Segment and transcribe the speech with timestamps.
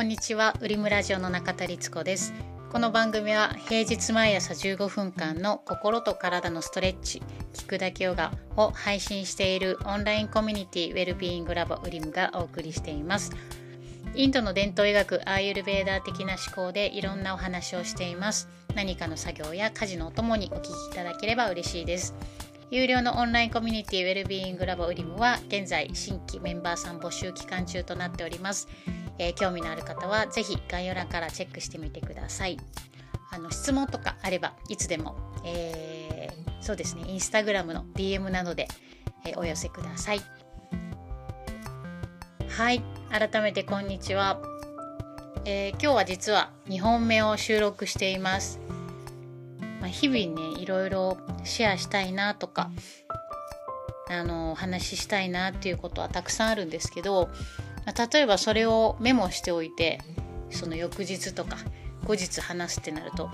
[0.00, 2.32] こんにちは、ウリムラジオの中田律子です。
[2.72, 7.22] この番組は平日毎朝15分間の心と体のストレッチ、
[7.52, 13.30] 聞くだけヨガを配信しているオンラインコミュニティウェルビーイングラボウリムがお送りしています。
[14.14, 18.48] インドの伝統医学アーユルベーダー的な思考でいろんなお話をしています。
[18.74, 22.14] 何かの作業や家事のお供にお聞きいただければ嬉しいです。
[22.70, 28.66] 有料のオンラインコミュニティウェルビーイングラボウリムは現在新規メンバーさん募集期間中となっております。
[29.20, 32.58] えー、興味のある方はぜひ概要欄からチェックしてみてください。
[33.30, 38.66] あの質問とかあればいつでも、えー、そうですねインスタグラムの DM などで、
[39.26, 40.20] えー、お寄せください。
[42.48, 44.40] はい改めてこんにちは、
[45.44, 48.58] えー、今日は実は2本目を収録しています。
[49.80, 52.70] まあ、日々ねいろいろシェアしたいなとか
[54.08, 57.28] あのお話ししたいなっていうことはたくさんあるんですけど
[57.92, 60.00] ま例えばそれをメモしておいて
[60.50, 61.56] その翌日とか
[62.04, 63.30] 後日話すってなると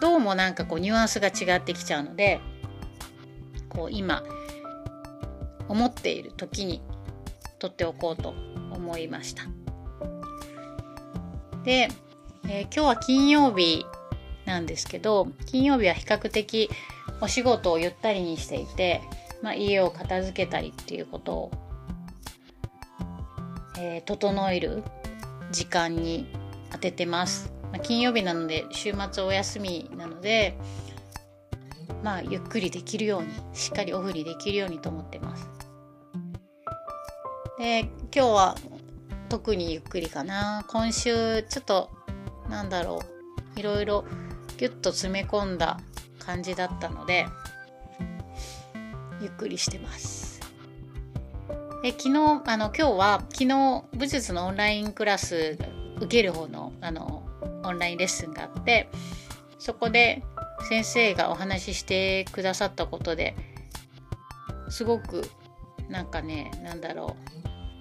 [0.00, 2.40] どうもなんかこうニュアンスが違ってきちゃうので
[3.68, 4.22] こう今
[5.68, 6.80] 思っている時に
[7.58, 8.34] 取っておこうと
[8.70, 9.44] 思いました。
[11.64, 11.88] で、
[12.44, 13.84] えー、今日は金曜日
[14.44, 16.70] なんですけど金曜日は比較的
[17.20, 19.02] お仕事をゆったりにしていて、
[19.42, 21.65] まあ、家を片付けたりっていうことを
[23.78, 24.82] えー、整える
[25.52, 26.26] 時間に
[26.70, 27.52] 当ててます。
[27.64, 30.58] まあ、金曜日なので週末お休みなので
[32.02, 35.48] まあゆっくりできるようにしっかりオフにできるようにと思ってます。
[37.58, 38.56] で今日は
[39.28, 41.90] 特にゆっくりかな今週ちょっと
[42.48, 43.00] なんだろ
[43.56, 44.04] ういろいろ
[44.58, 45.80] ギュッと詰め込んだ
[46.18, 47.26] 感じだったので
[49.20, 50.25] ゆっくりしてます。
[51.86, 55.56] で昨日あの今日は昨日武術のオンラインクラス
[55.98, 57.22] 受ける方のあの
[57.62, 58.88] オンラインレッスンがあって
[59.60, 60.24] そこで
[60.68, 63.36] 先生がお話ししてくださったことで
[64.68, 65.30] すごく
[65.88, 67.14] なんかねなんだろ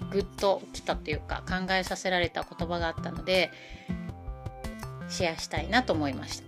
[0.03, 3.49] うグッときたというか考えさせられた言葉があったので
[5.09, 6.43] シェアしたいなと思いまし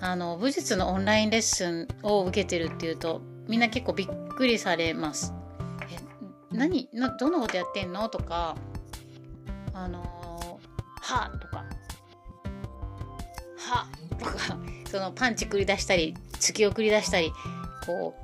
[0.00, 0.08] た。
[0.08, 5.32] あの武術のオンラインレッスンを受けてるっていうとみんな結構びっくりされます。
[5.90, 5.98] え
[6.50, 8.08] 何などんなことやってんの？
[8.08, 8.56] とか
[9.74, 11.64] あのー、はとか。
[13.58, 13.86] は
[14.18, 14.58] とか。
[14.90, 17.32] そのパンチ繰り出したり突きを繰り出したり
[17.86, 18.14] こ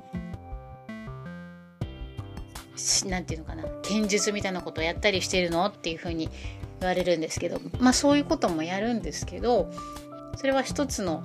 [3.05, 3.63] うなんていうのかな。
[3.81, 5.65] 剣術みたいなことをやったりしてるの？
[5.65, 6.29] っていうふうに
[6.79, 7.59] 言われるんですけど。
[7.79, 9.71] まあそういうこともやるんですけど
[10.37, 11.23] それは一つの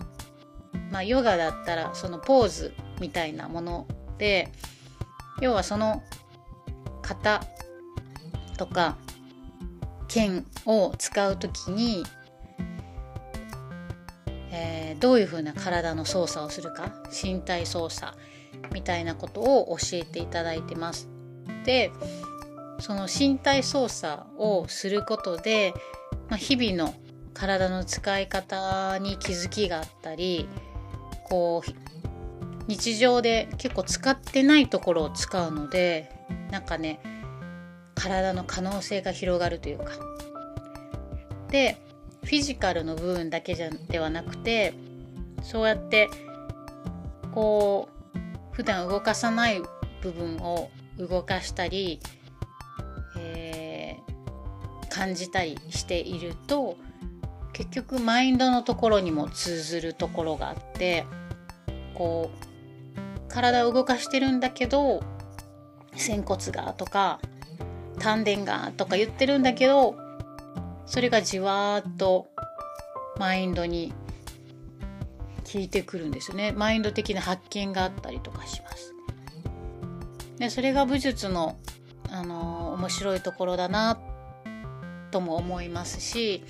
[0.91, 3.87] まあヨガだったらそのポーズみたいなもの
[4.19, 4.51] で
[5.41, 6.03] 要はその
[7.03, 7.45] 型
[8.57, 8.97] とか
[10.09, 12.05] 剣を使う時に、
[14.51, 18.17] えー、どういうふうな体の操作をするか身体操作
[18.73, 21.09] みたいなことを教えていただいてます。
[21.65, 21.91] で
[22.81, 25.75] その身体操作をすることで、
[26.29, 26.95] まあ、日々の
[27.33, 30.49] 体の使い方に気づきがあったり
[31.25, 31.84] こう
[32.67, 36.11] 日常で結構使ってないところを使うので
[36.51, 37.01] なんかね
[37.95, 39.93] 体の可能性が広がるというか。
[41.49, 41.77] で
[42.25, 44.75] フィジカルの部分だけじゃではなくて
[45.43, 46.09] そうやって
[47.33, 48.19] こう
[48.53, 49.63] 普段動かさない
[50.01, 52.01] 部分を動かしたり、
[53.19, 56.77] えー、感じたりしていると
[57.53, 61.05] 結局マインドのところにも通ずるところがあって
[61.95, 62.54] こう
[63.35, 65.03] 体を動かしてるんだけど
[65.97, 67.21] 仙骨がとか
[67.99, 69.97] 丹田がとか言ってるんだけど
[70.87, 72.29] それがじわーっと
[73.19, 73.93] マインドに
[75.53, 76.53] 効いてくるんですよね。
[76.53, 78.93] マインド的な発見があったりとかします。
[80.39, 81.57] でそれが武術の、
[82.11, 83.99] あのー、面白いところだな
[85.13, 86.43] とも思いますし、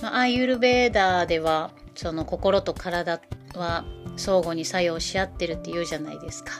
[0.00, 3.20] まあ、アーユルベーダーではその心と体
[3.54, 3.84] は
[4.16, 6.52] 相互に作用し合ってるって言うじゃないですか。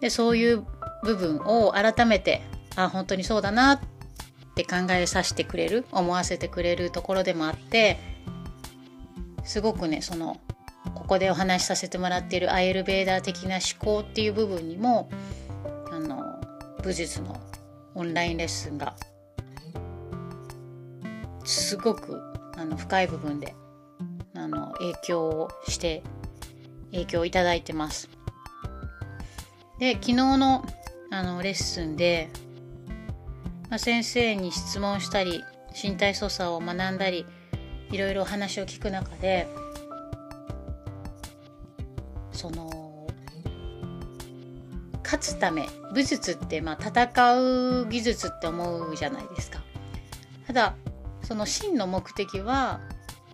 [0.00, 0.64] でそういう
[1.02, 2.42] 部分を改めて
[2.76, 3.80] あ本当にそうだなっ
[4.54, 7.98] て考えさせてくれる思わせてくれるところでもあって
[9.44, 10.40] すごくねその
[10.94, 15.10] ここでお話しさせてもらっているアイルベーダー的な思考っていう部分にも
[15.90, 16.22] あの
[16.82, 17.40] 武術の
[17.94, 18.94] オンラインレッスンが
[21.44, 22.20] すごく
[22.56, 23.54] あの深い部分で
[24.34, 26.02] あの影響をして
[26.92, 28.08] 影響をいただいてます。
[29.78, 30.64] で昨日の
[31.10, 32.28] あのレッスンで
[33.70, 35.44] まあ、先生に質問したり
[35.80, 37.26] 身体操作を学んだり
[37.90, 39.46] いろいろ話を聞く中で
[42.32, 43.06] その
[45.02, 49.62] 勝つため武術ってまあ戦う技術って思うじゃないですか。
[50.46, 50.76] ただ
[51.22, 52.80] その真の目的は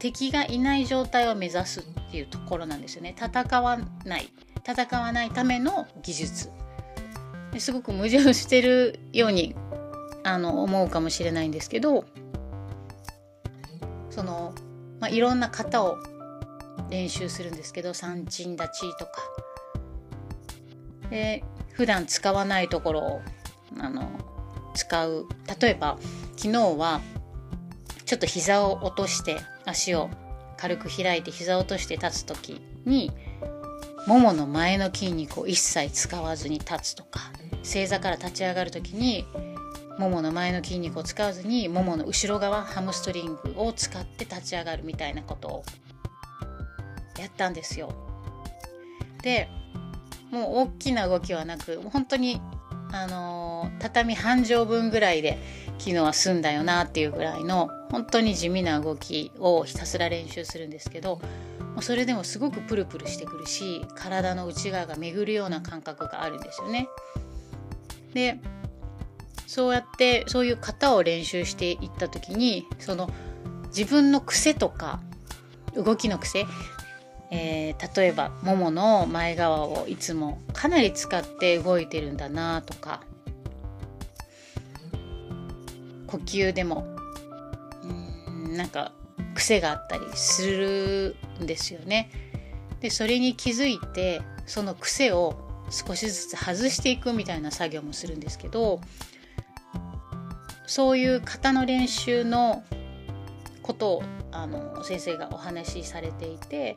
[0.05, 3.17] 敵がいない状態を目指すっていうところなんですよね。
[3.19, 6.51] 戦わない戦わないための技術。
[7.59, 9.57] すごく矛盾してるように
[10.23, 12.05] あの思うかもしれないんですけど
[14.11, 14.53] その、
[15.01, 15.97] まあ、いろんな型を
[16.91, 19.13] 練習するんですけど三鎮立ちとか
[21.11, 23.23] で普段使わないところを
[23.79, 24.11] あの
[24.75, 25.29] 使う
[25.61, 25.97] 例えば
[26.37, 27.01] 昨日は
[28.05, 30.11] ちょっと膝を落として足を
[30.57, 33.11] 軽く開いて膝を落として立つ時に
[34.07, 37.21] ももの前の筋肉を一切使わずに立つとか
[37.63, 39.27] 正座から立ち上がる時に
[39.99, 45.65] ももの前の筋肉を使わずにももの後ろ側ハムストリングを使って立ち上がるみたいなことを
[47.19, 47.93] やったんですよ。
[49.23, 49.49] で
[50.31, 52.41] もう大きな動きはなく本当に
[52.95, 55.39] あの、畳半畳分ぐらいで
[55.79, 61.21] 昨日は済んだよなっていうぐらいの本当に地味な動きをひたすら練習するんですけど
[61.81, 66.89] それでもすごくプルプルしてくるし体の内側が巡るような感覚があるんですよね。
[68.15, 68.39] で
[69.47, 73.11] そうやってそういう型を練習していった時にその
[73.77, 75.01] 自分の癖とか
[75.75, 76.47] 動きの癖、
[77.31, 83.03] えー、例えばももの前側をいつもかなり使って動いてるんだなとか
[86.07, 86.87] 呼吸でも
[87.83, 88.93] うんなんか
[89.35, 92.11] 癖があったりするんですよね。
[92.81, 95.37] でそれに気づいてその癖を
[95.71, 98.81] 少しずつ外していくみたいな作業もするんですけど
[100.67, 102.63] そういう型の練習の
[103.63, 106.77] ことをあの先生がお話しされていて、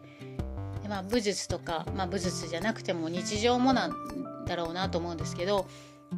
[0.88, 5.68] まあ、武術とか、まあ、武術じゃなくても日常もなんだろうなと思うんですけど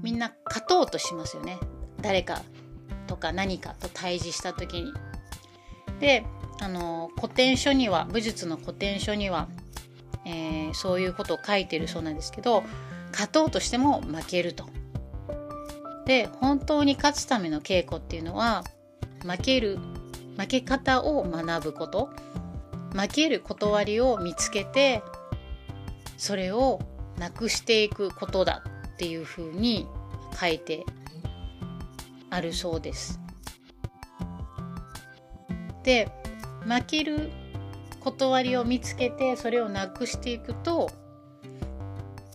[0.03, 1.59] みんな勝とうとしますよね
[2.01, 2.41] 誰か
[3.07, 4.93] とか何かと対峙した時に。
[5.99, 6.23] で
[6.61, 9.47] あの古典書には武術の古典書には
[10.25, 12.63] えー、そういうことを書いてるそうなんですけど
[13.11, 14.65] 勝とうとしても負けると。
[16.05, 18.63] で本当に勝つための稽古っていうのは
[19.23, 19.77] 負ける
[20.37, 22.09] 負け方を学ぶこと
[22.93, 25.03] 負ける断りを見つけて
[26.17, 26.79] それを
[27.17, 28.63] なくしていくことだ
[28.95, 29.87] っていうふうに
[30.39, 30.85] 書いて
[32.29, 33.19] あるそうです。
[35.83, 36.11] で
[36.67, 37.31] 負ける
[37.99, 40.89] 断りを見つけてそれをなくしていくと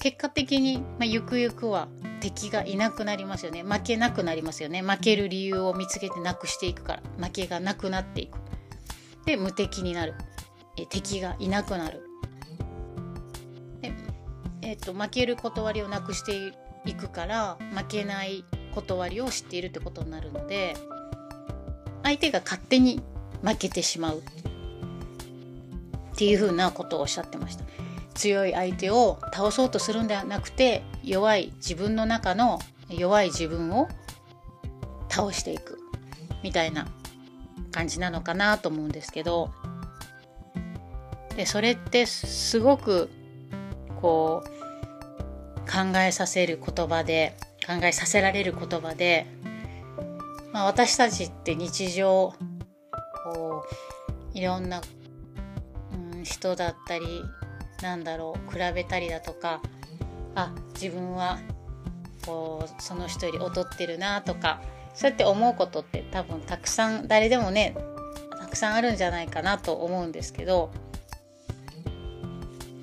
[0.01, 1.89] 結果的に、まあ、ゆくゆくは
[2.21, 3.63] 敵がいなくなりますよね。
[3.63, 4.83] 負けなくなりますよね。
[4.83, 7.27] 負ける理由を見つけてなくしていくから。
[7.27, 8.39] 負けがなくなっていく。
[9.25, 10.15] で無敵になる。
[10.77, 12.03] え敵がいなくなる。
[13.81, 13.93] で、
[14.63, 16.53] えーと、と負ける断りをなくして
[16.85, 18.45] いくから負けない
[18.75, 20.77] 断りを知っているってことになるので
[22.03, 23.03] 相手が勝手に
[23.43, 24.23] 負けてしまう。
[26.15, 27.65] っていうふうなことをおっしゃってました。
[28.15, 33.89] 強い相手を倒そうとするんではなくて弱い自分の中の弱い自分を
[35.09, 35.79] 倒していく
[36.43, 36.87] みたいな
[37.73, 39.51] 感じなのかなと思うんですけど
[41.37, 43.11] でそれってすごく
[44.01, 44.55] こう
[45.61, 47.37] 考えさせる言葉で
[47.67, 49.27] 考えさせられる言葉で、
[50.53, 52.35] まあ、私たちって日常
[53.25, 53.65] こ
[54.35, 54.83] ういろんな
[56.23, 57.23] 人だったり
[57.83, 59.63] なんだろう比べたりだとか
[60.35, 61.39] あ自分は
[62.27, 64.61] こうその人より劣ってるなとか
[64.95, 67.77] そうやって思うことって多分たくさん誰でもね
[68.39, 70.71] たくさんあるんじゃないかなと思うんですけど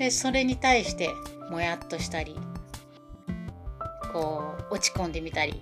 [0.01, 1.11] でそれに対して
[1.51, 2.35] もやっとしたり
[4.11, 5.61] こう落ち込んでみたり、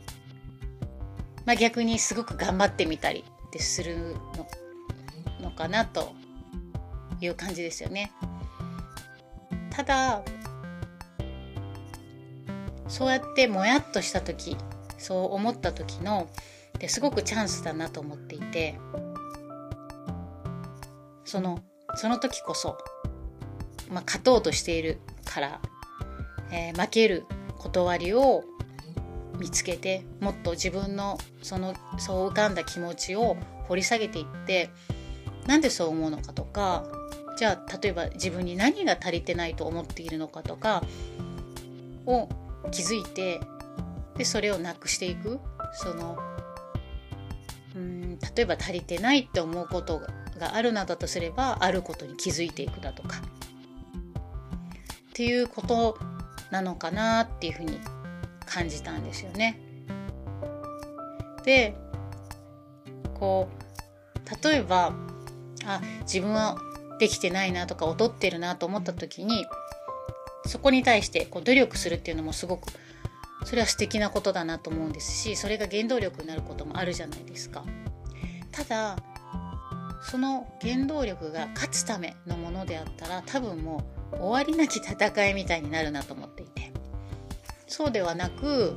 [1.45, 4.15] まあ、逆にすごく頑張ってみたりってする
[5.41, 6.13] ののかなと
[7.19, 8.13] いう感じですよね。
[9.71, 10.21] ただ
[12.87, 14.55] そうやってもやっとした時
[14.97, 16.29] そう思った時の
[16.79, 18.79] ですごくチャンスだなと思っていて
[21.25, 21.59] その
[21.95, 22.77] その時こそ、
[23.89, 25.61] まあ、勝とうとしているから、
[26.51, 27.25] えー、負ける
[27.57, 28.43] 断りを
[29.39, 34.69] 見つけてもっと自分のそのそう浮かんだ気持ちを掘り下げていって
[35.47, 36.85] なんでそう思うのかとか
[37.37, 40.83] じゃあ例えば自分に何が足りてないと思っているのかとか
[42.05, 42.27] を
[42.71, 43.39] 気づいて
[44.17, 45.39] でそれをなくしていく。
[45.73, 46.17] その
[47.75, 50.01] うん例えば足りてないって思うこと
[50.37, 53.17] があるなだとすればあることに気づいていくだとか。
[55.19, 55.97] っていうこと
[56.49, 57.77] なのかなっていうふうに
[58.45, 59.59] 感じたんですよね。
[61.43, 61.75] で
[63.19, 63.49] こ
[64.15, 64.93] う例えば
[65.65, 66.57] あ自分は
[66.99, 69.45] できてないなとか劣ってるなと思った時に
[70.45, 72.71] そこに対してこう努力するっていうのもすごく
[73.43, 77.65] それは素敵なことだなと思うんですしそれが原動力になることもあるじゃないですか。
[78.53, 78.95] ただ
[80.01, 86.71] その原動力が勝つためのものであったら多分もう終わりなき戦いみたいになるなと思っていて。
[87.67, 88.75] そうではなく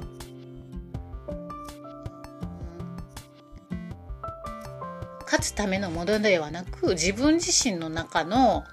[5.25, 8.65] 勝つためのものではなく自分自身の中の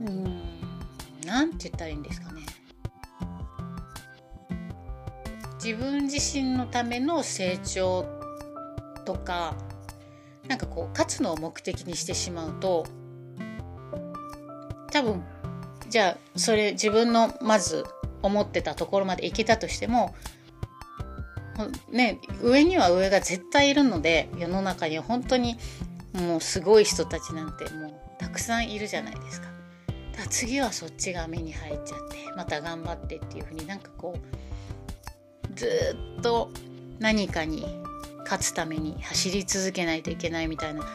[0.00, 0.42] うん
[1.24, 2.42] なんて言ったらいいんですかね。
[5.62, 8.04] 自分自身のための成長
[9.04, 9.54] とか
[10.48, 12.84] なんかこう勝つのを目的にしてしまうと
[14.96, 15.22] 多分
[15.90, 17.84] じゃあそれ自分のまず
[18.22, 20.14] 思ってたところまで行けたとしても
[21.90, 25.58] ね上には上が絶対いるので世の中には本当に
[26.14, 29.48] もうすごい人たちなんてもうたくさんいるじゃないですか。
[30.16, 36.50] だか次はそっちが目に入っちゃってまた頑張ってっていう風になんかこうずっと
[36.98, 37.66] 何かに
[38.24, 40.86] 勝つために走り続けないといけないみたいな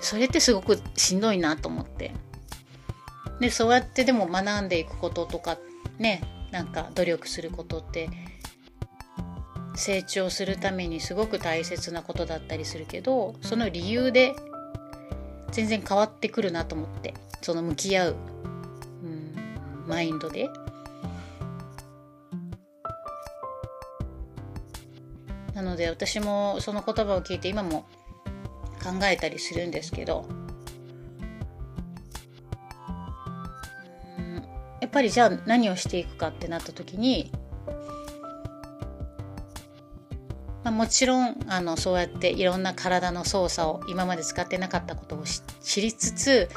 [0.00, 2.12] それってすごくしんどいなと思って
[3.42, 5.58] でそうやってでも学んでいくこととか
[5.98, 6.22] ね
[6.52, 8.08] なんか努力することって
[9.74, 14.36] 成長するためにすごく大切なことだったりするけどその理由で
[15.50, 18.16] 全然変わってくるなと思ってその向き合う、
[19.02, 19.34] うん、
[19.88, 20.48] マインドで。
[25.54, 27.84] なので私もその言葉を聞いて今も
[28.82, 30.26] 考えたりするんですけど
[34.92, 37.32] ぱりじゃあ何をしていくかってなった時に
[40.64, 45.24] まあ、もちろんあのそうやっていろんな体の操作を今まで使ってなかったことを
[45.60, 46.48] 知りつつ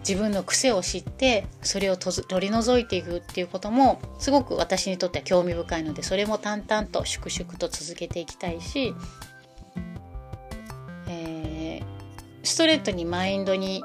[0.00, 8.94] 自分の癖を知ってそれを取り除いていくっていうこともすごく私にとっては興味深いのでそれも淡々と粛々と続けていきたいし、
[11.06, 11.84] えー、
[12.42, 13.82] ストレートにマインドに、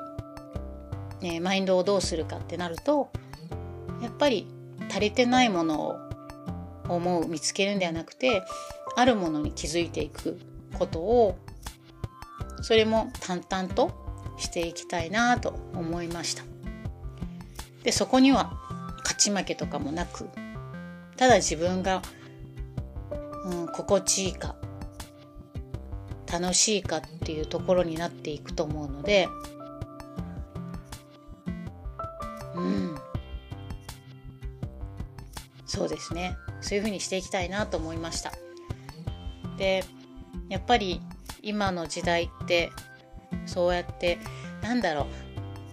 [1.21, 3.09] ね、マインドをどうするかってなると
[4.01, 4.47] やっぱり
[4.89, 5.95] 足りてないものを
[6.87, 8.43] 思う見つけるんではなくて
[8.95, 10.39] あるものに気づいていく
[10.77, 11.37] ことを
[12.61, 13.91] それも淡々と
[14.37, 16.43] していきたいなと思いました。
[17.83, 18.51] でそこには
[19.03, 20.27] 勝ち負けとかもなく
[21.17, 22.01] ただ自分が、
[23.45, 24.55] うん、心地いいか
[26.31, 29.29] 楽しいかっていうところになっていくと思うので
[35.75, 36.37] そうですね。
[36.61, 38.31] そういうふうにしていきたいなと思いました。
[39.57, 39.83] で
[40.49, 41.01] やっぱり
[41.41, 42.71] 今の時代って
[43.45, 44.19] そうやって
[44.61, 45.05] なんだろう。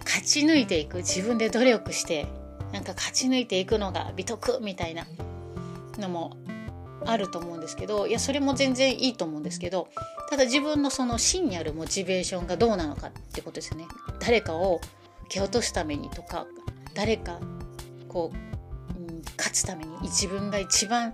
[0.05, 0.99] 勝ち抜いていく。
[0.99, 2.27] 自分で努力して
[2.73, 5.07] なんか勝ち抜いていくのが美徳みたいな
[5.99, 6.37] のも
[7.07, 9.89] あると思うんですけどいやそれも全然いいと思うんですけど
[10.31, 13.87] ただ自分のその真にあるモチベーションがどうなのかってことですよね。
[14.21, 14.81] 誰かを
[15.29, 16.47] 蹴落とすためにとか
[16.95, 17.41] 誰か
[18.09, 18.52] こう
[19.53, 21.13] 勝つために自分が一番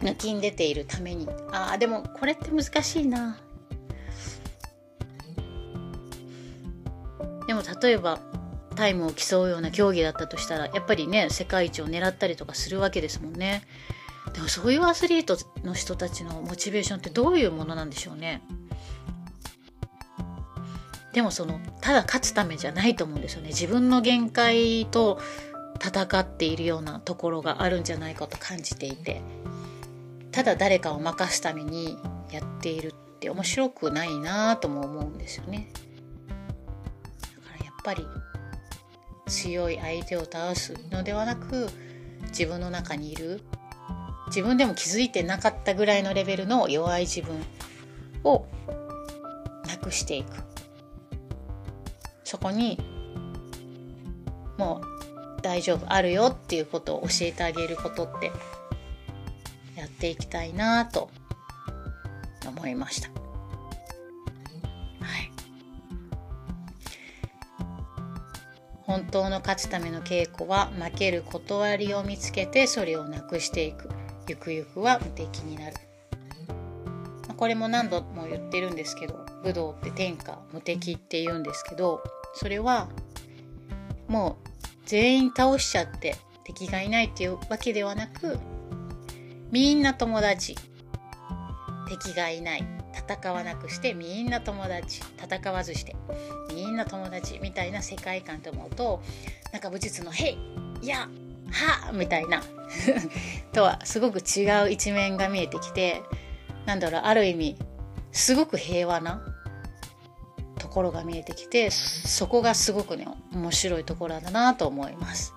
[0.00, 1.28] 抜きん出ているために。
[1.52, 3.38] ああでもこれって難しいな。
[7.46, 8.18] でも例えば
[8.76, 13.62] タイムを競うような競技だったとしたらやっぱりね世界一を狙ったりとかするわけですもんね。
[14.32, 18.42] でもそういうアスリートの人たちのモチベーションってどういうものなんでしょうね。
[21.12, 23.48] でもそのただ勝つためじゃないと思うんですよね。
[23.48, 25.20] 自分の限界と
[25.82, 29.22] 戦っているようなところがあるんじゃないかと感じていて
[30.30, 31.96] ただ誰かを任すために
[32.30, 35.68] やっているって面白くないなとも思うんですよね。
[36.28, 36.34] だ
[37.48, 38.06] からやっぱり
[39.26, 41.68] 強い相手を倒すのではなく
[42.28, 43.42] 自分の中にいる
[44.28, 47.34] 自分でも気づいてなかったぐらいのレベルの弱い自分
[48.24, 48.46] を
[49.66, 50.30] なくしていく
[52.24, 52.78] そこに
[54.56, 54.89] もう
[55.42, 58.32] 大丈夫あるよっていうことを教えてあげることって
[59.76, 61.10] やっていきたいなと
[62.46, 63.08] 思いました。
[63.08, 63.14] は
[65.18, 65.30] い。
[68.82, 73.88] 本当の勝つための稽古は負ける断りを見つけてそれをなくしていく
[74.28, 75.76] ゆくゆくは無敵になる
[77.40, 82.02] これも何度も言ってるんですけど武道って天下無敵って言うんですけど
[82.34, 82.88] それは
[84.90, 88.40] 全員倒しちゃって敵がいないっていうわけではなく
[89.52, 90.56] みんな友達。
[91.88, 92.64] 敵がいない。
[93.08, 95.00] 戦わなくしてみんな友達。
[95.16, 95.94] 戦わずして
[96.52, 97.38] みんな友達。
[97.40, 99.00] みたいな世界観と思うと
[99.52, 100.30] なんか武術の「へ
[100.82, 101.08] いや
[101.52, 102.42] は」みたいな。
[103.54, 106.02] とはすごく違う一面が見えてきて
[106.66, 107.56] なんだろうある意味
[108.10, 109.22] すごく平和な
[110.60, 115.32] ところが見えてきてそこがすごくね面白いところだなと思います。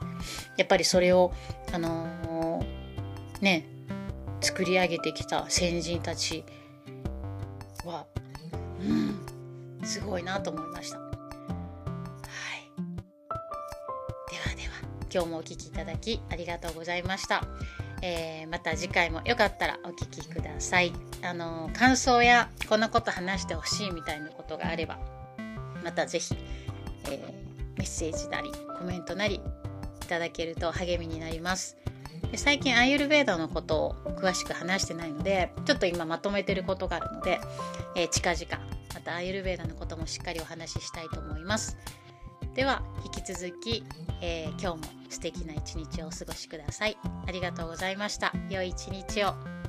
[0.57, 1.31] やっぱりそれを
[1.71, 3.65] あのー、ね
[4.41, 6.43] 作り上げてきた先人たち
[7.85, 8.05] は
[8.81, 10.97] うんすごいなと思いました。
[10.99, 11.13] はい。
[14.29, 14.73] ではでは
[15.11, 17.45] 今日もお聴きいただきありがとうございました。
[18.01, 20.91] えー、また次回もよかったらお聞きください。
[21.23, 24.99] あの感想やこんなこと話してほしいみたいなことがあれば
[25.83, 26.35] また是非、
[27.05, 31.77] えー、メッセージなりコメントなりいただけると励みになります。
[32.31, 37.39] で最近アイユルベーダのことを詳しく話してないのでちょっと今まとめてることがあるので、
[37.95, 41.77] えー、近々またアイユルベーダのこともしっかりお話ししたいと思います。
[42.55, 43.83] では引き続き、
[44.21, 44.77] えー、今日も
[45.09, 46.97] 素敵な一日をお過ごしください。
[47.27, 48.31] ありがとうございました。
[48.49, 49.62] 良い一日を。